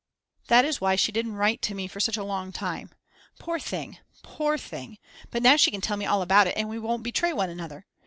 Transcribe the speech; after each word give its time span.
That 0.47 0.65
is 0.65 0.81
why 0.81 0.95
she 0.95 1.11
didn't 1.11 1.35
write 1.35 1.61
to 1.61 1.75
me 1.75 1.87
for 1.87 1.99
such 1.99 2.17
a 2.17 2.23
long 2.23 2.51
time. 2.51 2.89
Poor 3.37 3.59
thing, 3.59 3.99
poor 4.23 4.57
thing, 4.57 4.97
but 5.29 5.43
now 5.43 5.57
she 5.57 5.69
can 5.69 5.79
tell 5.79 5.95
me 5.95 6.07
all 6.07 6.23
about 6.23 6.47
it 6.47 6.57
and 6.57 6.67
we 6.67 6.79
won't 6.79 7.03
betray 7.03 7.33
one 7.33 7.51
another. 7.51 7.85